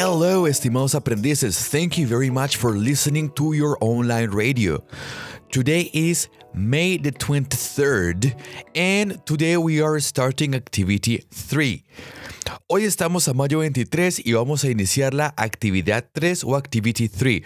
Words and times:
Hello, 0.00 0.46
estimados 0.46 0.94
aprendices. 0.94 1.58
Thank 1.70 1.98
you 1.98 2.06
very 2.06 2.30
much 2.30 2.56
for 2.56 2.78
listening 2.78 3.30
to 3.30 3.52
your 3.52 3.76
online 3.80 4.30
radio. 4.30 4.80
Today 5.50 5.90
is 5.92 6.28
May 6.54 6.98
the 6.98 7.10
23rd, 7.10 8.36
and 8.76 9.20
today 9.26 9.56
we 9.56 9.82
are 9.82 9.98
starting 9.98 10.54
activity 10.54 11.24
3. 11.32 11.84
Hoy 12.68 12.84
estamos 12.84 13.26
a 13.26 13.34
mayo 13.34 13.58
23 13.58 14.24
y 14.24 14.34
vamos 14.34 14.62
a 14.62 14.70
iniciar 14.70 15.14
la 15.14 15.34
actividad 15.36 16.08
3 16.12 16.44
o 16.44 16.54
activity 16.54 17.08
3. 17.08 17.42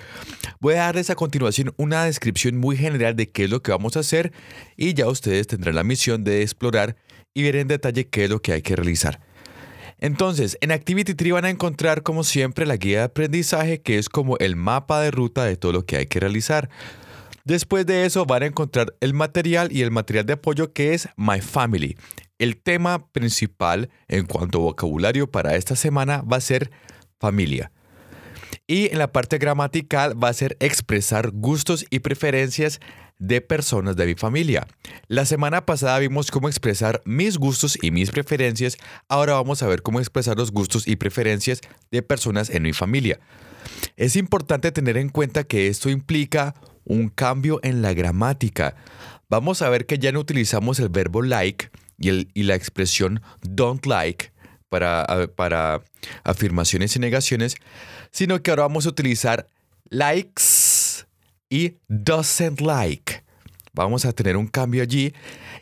Voy 0.60 0.74
a 0.74 0.92
darles 0.92 1.08
a 1.08 1.14
continuación 1.14 1.72
una 1.78 2.04
descripción 2.04 2.58
muy 2.58 2.76
general 2.76 3.16
de 3.16 3.30
qué 3.30 3.44
es 3.44 3.50
lo 3.50 3.62
que 3.62 3.70
vamos 3.70 3.96
a 3.96 4.00
hacer 4.00 4.30
y 4.76 4.92
ya 4.92 5.08
ustedes 5.08 5.46
tendrán 5.46 5.76
la 5.76 5.84
misión 5.84 6.22
de 6.22 6.42
explorar 6.42 6.96
y 7.32 7.44
ver 7.44 7.56
en 7.56 7.68
detalle 7.68 8.08
qué 8.08 8.24
es 8.24 8.30
lo 8.30 8.42
que 8.42 8.52
hay 8.52 8.60
que 8.60 8.76
realizar. 8.76 9.31
Entonces, 10.02 10.58
en 10.60 10.72
Activity 10.72 11.14
3 11.14 11.32
van 11.32 11.44
a 11.44 11.50
encontrar 11.50 12.02
como 12.02 12.24
siempre 12.24 12.66
la 12.66 12.76
guía 12.76 12.98
de 12.98 13.04
aprendizaje 13.04 13.82
que 13.82 13.98
es 13.98 14.08
como 14.08 14.36
el 14.38 14.56
mapa 14.56 15.00
de 15.00 15.12
ruta 15.12 15.44
de 15.44 15.56
todo 15.56 15.70
lo 15.70 15.86
que 15.86 15.96
hay 15.96 16.06
que 16.06 16.18
realizar. 16.18 16.70
Después 17.44 17.86
de 17.86 18.04
eso 18.04 18.26
van 18.26 18.42
a 18.42 18.46
encontrar 18.46 18.96
el 18.98 19.14
material 19.14 19.70
y 19.70 19.82
el 19.82 19.92
material 19.92 20.26
de 20.26 20.32
apoyo 20.32 20.72
que 20.72 20.92
es 20.92 21.08
My 21.16 21.40
Family. 21.40 21.96
El 22.40 22.56
tema 22.56 23.06
principal 23.12 23.90
en 24.08 24.26
cuanto 24.26 24.58
a 24.58 24.62
vocabulario 24.62 25.30
para 25.30 25.54
esta 25.54 25.76
semana 25.76 26.22
va 26.22 26.38
a 26.38 26.40
ser 26.40 26.72
familia. 27.20 27.70
Y 28.66 28.90
en 28.90 28.98
la 28.98 29.12
parte 29.12 29.38
gramatical 29.38 30.20
va 30.20 30.30
a 30.30 30.34
ser 30.34 30.56
expresar 30.58 31.30
gustos 31.30 31.86
y 31.90 32.00
preferencias 32.00 32.80
de 33.22 33.40
personas 33.40 33.94
de 33.94 34.04
mi 34.04 34.14
familia. 34.16 34.66
La 35.06 35.24
semana 35.24 35.64
pasada 35.64 35.96
vimos 36.00 36.32
cómo 36.32 36.48
expresar 36.48 37.00
mis 37.04 37.38
gustos 37.38 37.78
y 37.80 37.92
mis 37.92 38.10
preferencias. 38.10 38.78
Ahora 39.08 39.34
vamos 39.34 39.62
a 39.62 39.68
ver 39.68 39.82
cómo 39.82 40.00
expresar 40.00 40.36
los 40.36 40.50
gustos 40.50 40.88
y 40.88 40.96
preferencias 40.96 41.60
de 41.92 42.02
personas 42.02 42.50
en 42.50 42.64
mi 42.64 42.72
familia. 42.72 43.20
Es 43.96 44.16
importante 44.16 44.72
tener 44.72 44.96
en 44.96 45.08
cuenta 45.08 45.44
que 45.44 45.68
esto 45.68 45.88
implica 45.88 46.56
un 46.84 47.10
cambio 47.10 47.60
en 47.62 47.80
la 47.80 47.94
gramática. 47.94 48.74
Vamos 49.28 49.62
a 49.62 49.68
ver 49.68 49.86
que 49.86 50.00
ya 50.00 50.10
no 50.10 50.18
utilizamos 50.18 50.80
el 50.80 50.88
verbo 50.88 51.22
like 51.22 51.70
y, 51.98 52.42
la 52.42 52.56
expresión 52.56 53.22
don't 53.42 53.86
like 53.86 54.32
para, 54.68 55.06
para 55.36 55.80
afirmaciones 56.24 56.96
y 56.96 56.98
negaciones, 56.98 57.54
sino 58.10 58.42
que 58.42 58.50
ahora 58.50 58.64
vamos 58.64 58.86
a 58.86 58.88
utilizar 58.88 59.46
likes 59.90 60.81
y 61.52 61.76
doesn't 61.86 62.62
like. 62.62 63.22
Vamos 63.74 64.06
a 64.06 64.12
tener 64.12 64.38
un 64.38 64.46
cambio 64.46 64.82
allí. 64.82 65.12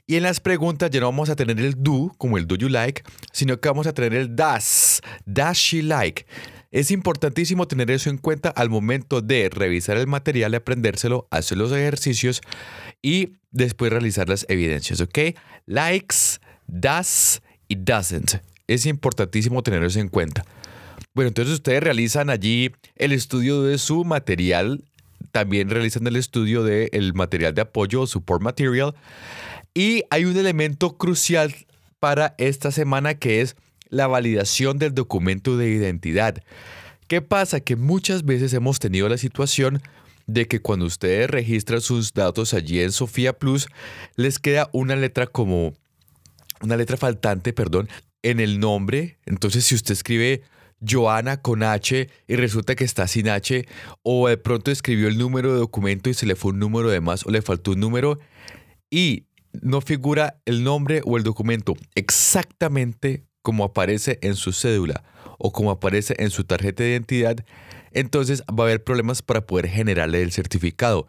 Y 0.06 0.14
en 0.14 0.22
las 0.22 0.38
preguntas 0.38 0.88
ya 0.88 1.00
no 1.00 1.06
vamos 1.06 1.30
a 1.30 1.36
tener 1.36 1.58
el 1.58 1.74
do, 1.76 2.12
como 2.16 2.38
el 2.38 2.46
do 2.46 2.54
you 2.54 2.68
like, 2.68 3.02
sino 3.32 3.60
que 3.60 3.68
vamos 3.68 3.88
a 3.88 3.92
tener 3.92 4.14
el 4.14 4.36
does. 4.36 5.00
Does 5.26 5.58
she 5.58 5.82
like? 5.82 6.26
Es 6.70 6.92
importantísimo 6.92 7.66
tener 7.66 7.90
eso 7.90 8.08
en 8.08 8.18
cuenta 8.18 8.50
al 8.50 8.70
momento 8.70 9.20
de 9.20 9.50
revisar 9.50 9.96
el 9.96 10.06
material 10.06 10.54
aprendérselo, 10.54 11.26
hacer 11.32 11.58
los 11.58 11.72
ejercicios 11.72 12.40
y 13.02 13.32
después 13.50 13.90
realizar 13.90 14.28
las 14.28 14.46
evidencias, 14.48 15.00
¿ok? 15.00 15.18
Likes, 15.66 16.38
does 16.68 17.42
y 17.66 17.74
doesn't. 17.74 18.40
Es 18.68 18.86
importantísimo 18.86 19.64
tener 19.64 19.82
eso 19.82 19.98
en 19.98 20.08
cuenta. 20.08 20.44
Bueno, 21.12 21.28
entonces 21.28 21.54
ustedes 21.54 21.82
realizan 21.82 22.30
allí 22.30 22.70
el 22.94 23.10
estudio 23.10 23.62
de 23.62 23.78
su 23.78 24.04
material, 24.04 24.84
también 25.32 25.70
realizan 25.70 26.06
el 26.06 26.16
estudio 26.16 26.62
del 26.64 27.14
material 27.14 27.54
de 27.54 27.62
apoyo, 27.62 28.06
support 28.06 28.42
material, 28.42 28.94
y 29.74 30.02
hay 30.10 30.24
un 30.24 30.36
elemento 30.36 30.96
crucial 30.96 31.54
para 31.98 32.34
esta 32.38 32.70
semana 32.72 33.14
que 33.14 33.40
es 33.40 33.56
la 33.88 34.06
validación 34.06 34.78
del 34.78 34.94
documento 34.94 35.56
de 35.56 35.70
identidad. 35.70 36.42
¿Qué 37.06 37.20
pasa? 37.22 37.60
Que 37.60 37.76
muchas 37.76 38.24
veces 38.24 38.52
hemos 38.54 38.78
tenido 38.78 39.08
la 39.08 39.18
situación 39.18 39.82
de 40.26 40.46
que 40.46 40.60
cuando 40.60 40.86
ustedes 40.86 41.28
registran 41.28 41.80
sus 41.80 42.12
datos 42.12 42.54
allí 42.54 42.80
en 42.80 42.92
Sofía 42.92 43.32
Plus, 43.32 43.66
les 44.16 44.38
queda 44.38 44.70
una 44.72 44.96
letra 44.96 45.26
como, 45.26 45.74
una 46.60 46.76
letra 46.76 46.96
faltante, 46.96 47.52
perdón, 47.52 47.88
en 48.22 48.38
el 48.40 48.60
nombre. 48.60 49.18
Entonces, 49.26 49.64
si 49.64 49.74
usted 49.74 49.92
escribe 49.92 50.42
Joana 50.86 51.40
con 51.40 51.62
H 51.62 52.08
y 52.26 52.36
resulta 52.36 52.74
que 52.74 52.84
está 52.84 53.06
sin 53.06 53.28
H, 53.28 53.66
o 54.02 54.28
de 54.28 54.36
pronto 54.36 54.70
escribió 54.70 55.08
el 55.08 55.18
número 55.18 55.52
de 55.52 55.58
documento 55.58 56.10
y 56.10 56.14
se 56.14 56.26
le 56.26 56.36
fue 56.36 56.52
un 56.52 56.58
número 56.58 56.90
de 56.90 57.00
más 57.00 57.26
o 57.26 57.30
le 57.30 57.42
faltó 57.42 57.72
un 57.72 57.80
número 57.80 58.18
y 58.90 59.26
no 59.62 59.80
figura 59.80 60.40
el 60.44 60.64
nombre 60.64 61.02
o 61.04 61.16
el 61.16 61.22
documento 61.22 61.74
exactamente 61.94 63.24
como 63.42 63.64
aparece 63.64 64.18
en 64.22 64.34
su 64.36 64.52
cédula 64.52 65.04
o 65.38 65.52
como 65.52 65.70
aparece 65.70 66.14
en 66.18 66.30
su 66.30 66.44
tarjeta 66.44 66.82
de 66.82 66.90
identidad, 66.90 67.36
entonces 67.92 68.42
va 68.42 68.64
a 68.64 68.66
haber 68.66 68.84
problemas 68.84 69.22
para 69.22 69.46
poder 69.46 69.68
generarle 69.68 70.22
el 70.22 70.32
certificado. 70.32 71.06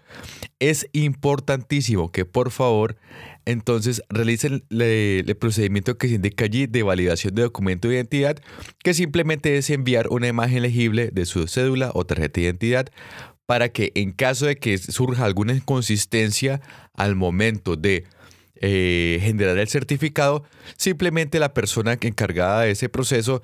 Es 0.60 0.88
importantísimo 0.94 2.12
que 2.12 2.26
por 2.26 2.52
favor 2.52 2.98
entonces 3.46 4.04
realicen 4.10 4.64
el 4.70 5.36
procedimiento 5.38 5.98
que 5.98 6.08
se 6.08 6.16
indica 6.16 6.46
allí 6.46 6.68
de 6.68 6.84
validación 6.84 7.34
de 7.36 7.44
documento 7.44 7.88
de 7.88 7.96
identidad, 7.96 8.38
que 8.84 8.94
simplemente 8.94 9.58
es 9.58 9.70
enviar 9.70 10.08
una 10.10 10.28
imagen 10.28 10.62
legible 10.62 11.10
de 11.12 11.26
su 11.26 11.48
cédula 11.48 11.92
o 11.94 12.06
tarjeta 12.06 12.40
de 12.40 12.48
identidad 12.48 12.88
para 13.46 13.70
que 13.70 13.92
en 13.96 14.12
caso 14.14 14.46
de 14.46 14.58
que 14.58 14.78
surja 14.78 15.26
alguna 15.26 15.54
inconsistencia 15.54 16.62
al 16.94 17.16
momento 17.16 17.76
de 17.76 18.06
eh, 18.64 19.18
generar 19.22 19.58
el 19.58 19.68
certificado, 19.68 20.44
simplemente 20.78 21.40
la 21.40 21.54
persona 21.54 21.98
encargada 22.00 22.62
de 22.62 22.72
ese 22.72 22.90
proceso 22.90 23.42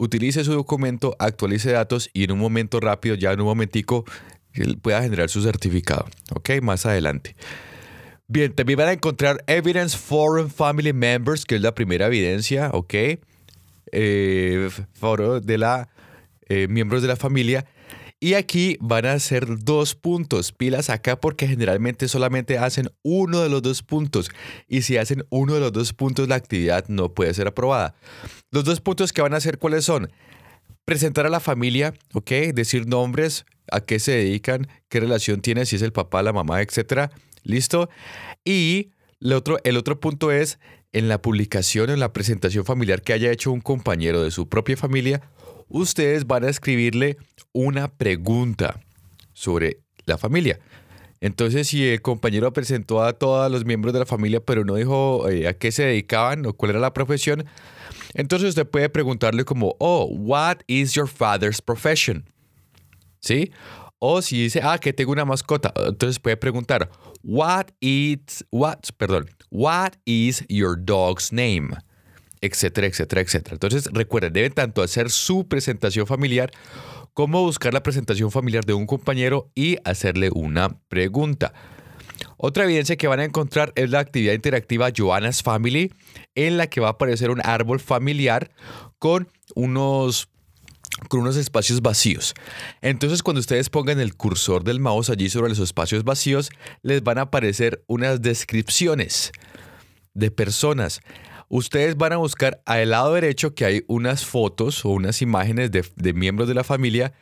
utilice 0.00 0.44
su 0.44 0.52
documento, 0.52 1.14
actualice 1.18 1.70
datos 1.70 2.10
y 2.14 2.24
en 2.24 2.32
un 2.32 2.38
momento 2.38 2.80
rápido, 2.80 3.14
ya 3.14 3.32
en 3.32 3.40
un 3.40 3.46
momentico, 3.46 4.04
pueda 4.80 5.02
generar 5.02 5.28
su 5.28 5.42
certificado. 5.42 6.06
¿Ok? 6.34 6.50
Más 6.62 6.86
adelante. 6.86 7.36
Bien, 8.26 8.52
también 8.54 8.78
van 8.78 8.88
a 8.88 8.92
encontrar 8.92 9.44
Evidence 9.46 9.96
Foreign 9.96 10.50
Family 10.50 10.92
Members, 10.92 11.44
que 11.44 11.56
es 11.56 11.60
la 11.60 11.74
primera 11.74 12.06
evidencia, 12.06 12.70
¿ok? 12.72 12.94
Eh, 13.92 14.70
de 15.42 15.58
la 15.58 15.88
eh, 16.48 16.66
miembros 16.68 17.02
de 17.02 17.08
la 17.08 17.16
familia. 17.16 17.66
Y 18.22 18.34
aquí 18.34 18.76
van 18.80 19.06
a 19.06 19.18
ser 19.18 19.46
dos 19.64 19.94
puntos, 19.94 20.52
pilas 20.52 20.90
acá 20.90 21.18
porque 21.18 21.48
generalmente 21.48 22.06
solamente 22.06 22.58
hacen 22.58 22.90
uno 23.02 23.40
de 23.40 23.48
los 23.48 23.62
dos 23.62 23.82
puntos 23.82 24.30
y 24.68 24.82
si 24.82 24.98
hacen 24.98 25.24
uno 25.30 25.54
de 25.54 25.60
los 25.60 25.72
dos 25.72 25.94
puntos 25.94 26.28
la 26.28 26.34
actividad 26.34 26.84
no 26.88 27.14
puede 27.14 27.32
ser 27.32 27.46
aprobada. 27.46 27.94
Los 28.50 28.64
dos 28.64 28.82
puntos 28.82 29.14
que 29.14 29.22
van 29.22 29.32
a 29.32 29.38
hacer 29.38 29.58
cuáles 29.58 29.86
son? 29.86 30.12
Presentar 30.84 31.24
a 31.24 31.30
la 31.30 31.40
familia, 31.40 31.94
¿ok? 32.12 32.30
Decir 32.52 32.86
nombres, 32.86 33.46
a 33.72 33.80
qué 33.80 33.98
se 33.98 34.12
dedican, 34.12 34.68
qué 34.90 35.00
relación 35.00 35.40
tiene, 35.40 35.64
si 35.64 35.76
es 35.76 35.82
el 35.82 35.92
papá, 35.92 36.22
la 36.22 36.34
mamá, 36.34 36.60
etcétera. 36.60 37.10
¿Listo? 37.42 37.88
Y 38.44 38.90
el 39.20 39.32
otro, 39.32 39.58
el 39.64 39.78
otro 39.78 39.98
punto 39.98 40.30
es 40.30 40.58
en 40.92 41.08
la 41.08 41.22
publicación, 41.22 41.88
en 41.88 42.00
la 42.00 42.12
presentación 42.12 42.66
familiar 42.66 43.00
que 43.00 43.14
haya 43.14 43.30
hecho 43.30 43.50
un 43.50 43.60
compañero 43.62 44.22
de 44.22 44.30
su 44.30 44.48
propia 44.48 44.76
familia, 44.76 45.22
ustedes 45.70 46.26
van 46.26 46.44
a 46.44 46.50
escribirle 46.50 47.16
una 47.52 47.88
pregunta 47.88 48.80
sobre 49.32 49.78
la 50.04 50.18
familia. 50.18 50.60
Entonces, 51.20 51.68
si 51.68 51.86
el 51.86 52.00
compañero 52.00 52.52
presentó 52.52 53.02
a 53.02 53.12
todos 53.12 53.50
los 53.50 53.64
miembros 53.64 53.92
de 53.92 54.00
la 54.00 54.06
familia, 54.06 54.40
pero 54.40 54.64
no 54.64 54.74
dijo 54.74 55.28
eh, 55.28 55.48
a 55.48 55.52
qué 55.52 55.70
se 55.70 55.84
dedicaban 55.84 56.46
o 56.46 56.54
cuál 56.54 56.70
era 56.70 56.80
la 56.80 56.94
profesión, 56.94 57.44
entonces 58.14 58.50
usted 58.50 58.66
puede 58.66 58.88
preguntarle 58.88 59.44
como, 59.44 59.76
oh, 59.78 60.06
what 60.06 60.58
is 60.66 60.94
your 60.94 61.06
father's 61.06 61.60
profession? 61.60 62.24
¿Sí? 63.20 63.52
O 63.98 64.22
si 64.22 64.42
dice, 64.44 64.60
ah, 64.62 64.78
que 64.78 64.94
tengo 64.94 65.12
una 65.12 65.26
mascota, 65.26 65.74
entonces 65.86 66.18
puede 66.18 66.38
preguntar, 66.38 66.90
what 67.22 67.66
is, 67.80 68.46
what, 68.50 68.78
perdón, 68.96 69.26
what 69.50 69.92
is 70.06 70.42
your 70.48 70.74
dog's 70.74 71.30
name? 71.30 71.76
Etcétera, 72.40 72.86
etcétera, 72.86 73.20
etcétera. 73.20 73.54
Entonces, 73.54 73.88
recuerden, 73.92 74.32
deben 74.32 74.52
tanto 74.52 74.82
hacer 74.82 75.10
su 75.10 75.46
presentación 75.48 76.06
familiar 76.06 76.50
como 77.14 77.42
buscar 77.42 77.74
la 77.74 77.82
presentación 77.82 78.30
familiar 78.30 78.64
de 78.64 78.74
un 78.74 78.86
compañero 78.86 79.50
y 79.54 79.76
hacerle 79.84 80.30
una 80.32 80.80
pregunta. 80.88 81.52
Otra 82.36 82.64
evidencia 82.64 82.96
que 82.96 83.08
van 83.08 83.20
a 83.20 83.24
encontrar 83.24 83.72
es 83.76 83.90
la 83.90 84.00
actividad 84.00 84.32
interactiva 84.32 84.90
Joanna's 84.96 85.42
Family, 85.42 85.92
en 86.34 86.56
la 86.56 86.68
que 86.68 86.80
va 86.80 86.88
a 86.88 86.92
aparecer 86.92 87.30
un 87.30 87.40
árbol 87.44 87.80
familiar 87.80 88.50
con 88.98 89.28
unos 89.54 90.28
con 91.08 91.20
unos 91.20 91.36
espacios 91.36 91.80
vacíos. 91.80 92.34
Entonces, 92.82 93.22
cuando 93.22 93.40
ustedes 93.40 93.70
pongan 93.70 94.00
el 94.00 94.16
cursor 94.16 94.64
del 94.64 94.80
mouse 94.80 95.08
allí 95.08 95.30
sobre 95.30 95.48
los 95.48 95.58
espacios 95.58 96.04
vacíos, 96.04 96.50
les 96.82 97.02
van 97.02 97.18
a 97.18 97.22
aparecer 97.22 97.82
unas 97.86 98.20
descripciones 98.20 99.32
de 100.12 100.30
personas 100.30 101.00
ustedes 101.50 101.96
van 101.96 102.12
a 102.14 102.16
buscar 102.16 102.62
al 102.64 102.90
lado 102.90 103.12
derecho 103.12 103.54
que 103.54 103.64
hay 103.64 103.84
unas 103.88 104.24
fotos 104.24 104.84
o 104.84 104.90
unas 104.90 105.20
imágenes 105.20 105.70
de, 105.70 106.12
miembros 106.14 106.48
de 106.48 106.54
la 106.54 106.64
familia 106.64 107.12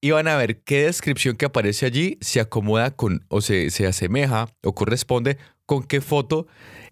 y 0.00 0.12
van 0.12 0.28
a 0.28 0.36
ver 0.36 0.62
qué 0.62 0.84
descripción 0.84 1.36
que 1.36 1.46
aparece 1.46 1.84
allí 1.84 2.16
se 2.20 2.40
acomoda 2.40 2.92
con 2.92 3.26
o 3.28 3.40
se, 3.40 3.70
se 3.70 3.86
asemeja 3.86 4.48
o 4.62 4.74
corresponde 4.74 5.36
con 5.66 5.82
qué 5.82 6.00
foto. 6.00 6.46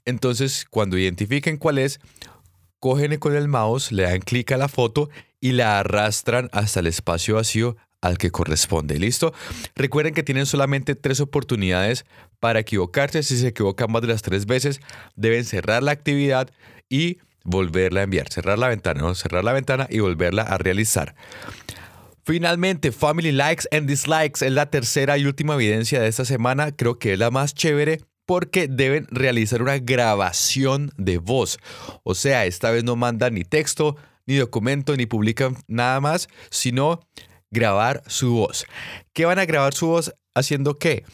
Entonces, 0.04 0.66
cuando 0.69 0.98
identifiquen 0.98 1.58
cuál 1.58 1.78
es, 1.78 2.00
cogen 2.81 3.16
con 3.19 3.36
el 3.36 3.46
mouse, 3.46 3.93
le 3.93 4.02
dan 4.02 4.20
clic 4.20 4.50
a 4.52 4.56
la 4.56 4.69
foto 4.69 5.10
y 5.40 5.52
la 5.52 5.78
arrastran 5.78 6.48
hasta 6.52 6.81
el 6.81 6.88
espacio 6.88 7.36
vacío 7.36 7.76
al 8.00 8.19
que 8.19 8.31
corresponde. 8.31 8.98
¿Listo? 8.98 9.32
Recuerden 9.76 10.14
que 10.14 10.22
tienen 10.22 10.46
solamente 10.46 10.96
tres 10.96 11.20
oportunidades 11.20 12.04
para 12.40 12.60
equivocarse. 12.60 13.22
Si 13.22 13.38
se 13.38 13.48
equivocan 13.48 13.93
más 13.93 14.02
de 14.02 14.08
las 14.08 14.22
tres 14.22 14.46
veces, 14.46 14.81
deben 15.14 15.44
cerrar 15.44 15.82
la 15.82 15.93
actividad 15.93 16.50
y 16.90 17.19
volverla 17.44 18.00
a 18.00 18.02
enviar. 18.04 18.31
Cerrar 18.31 18.58
la 18.58 18.69
ventana, 18.69 19.00
¿no? 19.00 19.14
Cerrar 19.14 19.44
la 19.44 19.54
ventana 19.54 19.87
y 19.88 20.00
volverla 20.00 20.42
a 20.42 20.58
realizar. 20.58 21.14
Finalmente, 22.25 22.92
Family 22.92 23.32
Likes 23.32 23.66
and 23.72 23.88
Dislikes 23.88 24.44
es 24.44 24.52
la 24.52 24.66
tercera 24.66 25.16
y 25.16 25.25
última 25.25 25.54
evidencia 25.54 26.00
de 26.00 26.08
esta 26.08 26.26
semana. 26.26 26.72
Creo 26.72 26.98
que 26.98 27.14
es 27.14 27.19
la 27.19 27.31
más 27.31 27.54
chévere 27.54 28.02
porque 28.26 28.69
deben 28.69 29.06
realizar 29.10 29.62
una 29.62 29.78
grabación 29.78 30.92
de 30.96 31.19
voz. 31.19 31.58
O 32.04 32.14
sea, 32.14 32.44
esta 32.44 32.70
vez 32.70 32.84
no 32.84 32.94
mandan 32.94 33.34
ni 33.34 33.44
texto, 33.44 33.96
ni 34.26 34.36
documento, 34.36 34.96
ni 34.96 35.06
publican 35.06 35.56
nada 35.66 36.00
más, 36.00 36.28
sino 36.50 37.00
grabar 37.50 38.02
su 38.06 38.34
voz. 38.34 38.66
¿Qué 39.12 39.25
van 39.25 39.38
a 39.38 39.46
grabar 39.46 39.75
su 39.75 39.88
voz 39.88 40.14
haciendo 40.34 40.78
qué? 40.78 41.04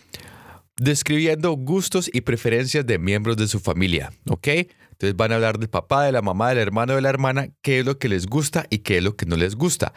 Describiendo 0.79 1.53
gustos 1.53 2.11
y 2.13 2.21
preferencias 2.21 2.87
de 2.87 2.99
miembros 2.99 3.39
de 3.39 3.49
su 3.49 3.61
familia, 3.61 4.13
¿ok? 4.29 4.49
Entonces 4.91 5.17
van 5.17 5.33
a 5.33 5.37
hablar 5.37 5.59
del 5.59 5.71
papá, 5.71 6.05
de 6.05 6.13
la 6.13 6.21
mamá, 6.21 6.51
del 6.51 6.59
hermano, 6.59 6.95
de 6.95 7.01
la 7.01 7.09
hermana, 7.09 7.49
qué 7.63 7.81
es 7.81 7.87
lo 7.87 7.99
que 7.99 8.09
les 8.09 8.27
gusta 8.27 8.67
y 8.69 8.79
qué 8.79 8.99
es 8.99 9.03
lo 9.03 9.17
que 9.17 9.25
no 9.25 9.37
les 9.37 9.57
gusta. 9.57 9.95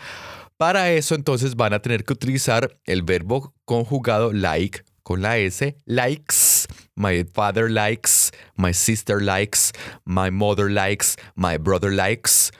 Para 0.55 0.91
eso 0.91 1.15
entonces 1.15 1.55
van 1.55 1.73
a 1.73 1.81
tener 1.81 2.03
que 2.03 2.13
utilizar 2.13 2.77
el 2.85 3.03
verbo 3.03 3.53
conjugado 3.65 4.33
like 4.33 4.83
con 5.03 5.21
la 5.21 5.37
S, 5.37 5.75
likes, 5.85 6.67
my 6.95 7.25
father 7.33 7.69
likes, 7.69 8.28
my 8.59 8.73
sister 8.73 9.21
likes, 9.21 9.71
my 10.05 10.29
mother 10.29 10.69
likes, 10.69 11.15
my 11.35 11.57
brother 11.57 11.91
likes. 11.91 12.51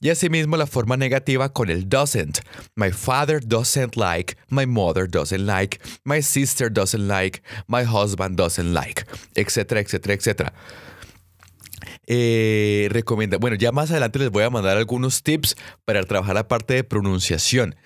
Y 0.00 0.08
asimismo 0.10 0.56
la 0.56 0.66
forma 0.66 0.96
negativa 0.96 1.52
con 1.52 1.70
el 1.70 1.88
doesn't. 1.88 2.40
My 2.74 2.90
father 2.90 3.38
doesn't 3.38 3.96
like, 3.96 4.36
my 4.48 4.66
mother 4.66 5.06
doesn't 5.06 5.46
like, 5.46 5.78
my 6.04 6.20
sister 6.20 6.68
doesn't 6.68 7.06
like, 7.06 7.42
my 7.68 7.84
husband 7.84 8.36
doesn't 8.36 8.72
like, 8.72 9.04
etcétera, 9.36 9.80
etcétera, 9.80 10.14
etcétera. 10.14 10.52
Eh, 12.06 12.88
recomienda, 12.90 13.36
bueno, 13.38 13.56
ya 13.56 13.70
más 13.70 13.90
adelante 13.90 14.18
les 14.18 14.30
voy 14.30 14.42
a 14.42 14.50
mandar 14.50 14.76
algunos 14.76 15.22
tips 15.22 15.56
para 15.84 16.02
trabajar 16.02 16.34
la 16.34 16.48
parte 16.48 16.74
de 16.74 16.84
pronunciación. 16.84 17.76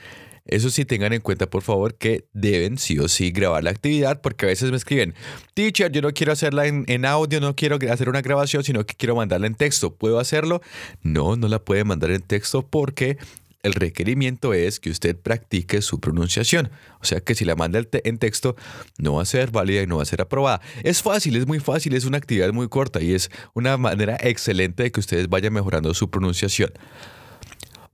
Eso 0.47 0.71
sí, 0.71 0.85
tengan 0.85 1.13
en 1.13 1.21
cuenta, 1.21 1.49
por 1.49 1.63
favor, 1.63 1.95
que 1.95 2.25
deben 2.33 2.79
sí 2.79 2.99
o 2.99 3.09
sí 3.09 3.31
grabar 3.31 3.65
la 3.65 3.71
actividad, 3.71 4.21
porque 4.21 4.47
a 4.47 4.49
veces 4.49 4.71
me 4.71 4.77
escriben, 4.77 5.15
teacher, 5.55 5.91
yo 5.91 6.03
no 6.03 6.13
quiero 6.13 6.33
hacerla 6.33 6.67
en, 6.67 6.85
en, 6.89 7.05
audio, 7.05 7.41
no 7.41 7.57
quiero 7.57 7.79
hacer 7.91 8.09
una 8.09 8.23
grabación, 8.23 8.65
sino 8.65 8.85
que 8.87 8.95
quiero 8.95 9.17
mandarla 9.17 9.47
en 9.47 9.55
texto. 9.55 9.95
¿Puedo 9.95 10.19
hacerlo? 10.19 10.61
No, 11.03 11.37
no 11.37 11.49
la 11.49 11.59
puede 11.59 11.85
mandar 11.85 12.11
en 12.11 12.23
texto 12.23 12.63
porque 12.63 13.19
el 13.67 13.75
requerimiento 13.75 14.55
es 14.55 14.79
que 14.79 14.91
usted 14.91 15.17
practique 15.17 15.83
su 15.83 15.99
pronunciación. 15.99 16.71
O 17.01 17.05
sea 17.05 17.21
que 17.21 17.35
si 17.35 17.45
la 17.45 17.57
manda 17.57 17.81
en 17.93 18.19
texto, 18.19 18.55
no 18.97 19.15
va 19.15 19.23
a 19.23 19.27
ser 19.27 19.51
válida 19.51 19.83
y 19.83 19.89
no 19.89 19.97
va 19.97 20.05
a 20.05 20.07
ser 20.07 20.21
aprobada. 20.21 20.61
Es 20.85 21.03
fácil, 21.03 21.35
es 21.35 21.49
muy 21.49 21.59
fácil, 21.59 21.95
es 21.95 22.05
una 22.05 22.17
actividad 22.17 22.53
muy 22.53 22.69
corta 22.69 23.03
y 23.03 23.13
es 23.13 23.29
una 23.55 23.77
manera 23.77 24.17
excelente 24.21 24.85
de 24.85 24.93
que 24.93 25.01
ustedes 25.01 25.29
vayan 25.29 25.53
mejorando 25.53 25.93
su 25.95 26.09
pronunciación. 26.09 26.71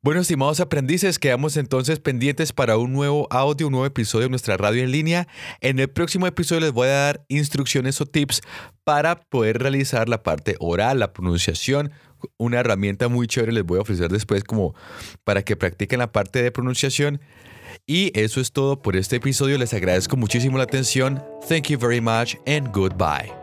Bueno, 0.04 0.20
estimados 0.20 0.58
aprendices, 0.58 1.20
quedamos 1.20 1.56
entonces 1.56 2.00
pendientes 2.00 2.52
para 2.52 2.76
un 2.76 2.93
nuevo 2.93 3.28
audio, 3.31 3.69
un 3.69 3.72
nuevo 3.72 3.87
episodio 3.87 4.25
de 4.25 4.31
nuestra 4.31 4.56
radio 4.56 4.82
en 4.82 4.90
línea. 4.90 5.28
En 5.60 5.78
el 5.78 5.88
próximo 5.88 6.26
episodio 6.26 6.62
les 6.62 6.72
voy 6.72 6.88
a 6.88 6.93
dar 6.93 7.25
instrucciones 7.28 8.00
o 8.00 8.06
tips 8.06 8.40
para 8.82 9.20
poder 9.20 9.58
realizar 9.58 10.08
la 10.08 10.25
parte 10.25 10.56
oral, 10.58 10.99
la 10.99 11.12
pronunciación, 11.12 11.93
una 12.37 12.58
herramienta 12.58 13.06
muy 13.06 13.28
chévere 13.28 13.52
les 13.52 13.62
voy 13.62 13.78
a 13.78 13.82
ofrecer 13.82 14.10
después 14.10 14.43
como 14.43 14.75
para 15.22 15.43
que 15.44 15.54
practiquen 15.54 16.00
la 16.00 16.10
parte 16.10 16.43
de 16.43 16.50
pronunciación. 16.50 17.20
Y 17.87 18.10
eso 18.19 18.40
es 18.40 18.50
todo 18.50 18.82
por 18.82 18.96
este 18.96 19.16
episodio. 19.16 19.56
Les 19.56 19.72
agradezco 19.72 20.16
muchísimo 20.16 20.58
la 20.58 20.64
atención. 20.64 21.22
Thank 21.48 21.69
you 21.69 21.78
very 21.78 22.00
much 22.00 22.37
and 22.46 22.72
goodbye. 22.72 23.41